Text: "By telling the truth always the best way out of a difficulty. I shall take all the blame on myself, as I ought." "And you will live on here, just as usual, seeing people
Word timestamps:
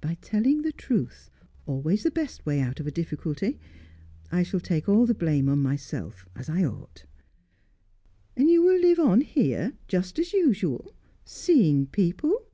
"By 0.00 0.16
telling 0.22 0.62
the 0.62 0.70
truth 0.70 1.28
always 1.66 2.04
the 2.04 2.10
best 2.12 2.46
way 2.46 2.60
out 2.60 2.78
of 2.78 2.86
a 2.86 2.92
difficulty. 2.92 3.58
I 4.30 4.44
shall 4.44 4.60
take 4.60 4.88
all 4.88 5.06
the 5.06 5.12
blame 5.14 5.48
on 5.48 5.58
myself, 5.60 6.24
as 6.36 6.48
I 6.48 6.62
ought." 6.64 7.04
"And 8.36 8.48
you 8.48 8.62
will 8.62 8.78
live 8.80 9.00
on 9.00 9.22
here, 9.22 9.72
just 9.88 10.20
as 10.20 10.32
usual, 10.32 10.94
seeing 11.24 11.86
people 11.88 12.46